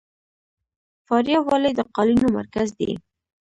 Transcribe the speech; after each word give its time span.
فاریاب 1.07 1.43
ولې 1.47 1.71
د 1.75 1.79
قالینو 1.95 2.27
مرکز 2.37 2.67
دی؟ 2.77 2.91